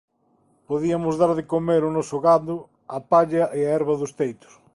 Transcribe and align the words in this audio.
Podiamos 0.69 1.15
dar 1.21 1.31
de 1.37 1.47
comer 1.53 1.81
ó 1.87 1.89
noso 1.97 2.17
gando 2.25 2.55
a 2.97 2.99
palla 3.11 3.43
e 3.57 3.59
a 3.63 3.71
herba 3.77 3.99
dos 4.01 4.15
teitos. 4.19 4.53